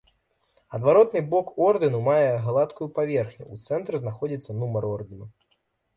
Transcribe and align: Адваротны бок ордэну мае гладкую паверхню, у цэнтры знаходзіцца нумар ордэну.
Адваротны 0.77 1.21
бок 1.33 1.47
ордэну 1.67 1.99
мае 2.09 2.31
гладкую 2.47 2.87
паверхню, 2.97 3.45
у 3.57 3.61
цэнтры 3.67 3.95
знаходзіцца 4.03 4.59
нумар 4.63 4.83
ордэну. 4.95 5.33